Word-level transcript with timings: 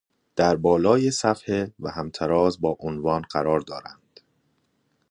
در 0.35 0.55
بالای 0.55 1.11
صفحه 1.11 1.73
و 1.79 1.89
همتراز 1.91 2.61
با 2.61 2.77
عنوان 2.79 3.21
قرار 3.21 3.59
دارند 3.59 4.19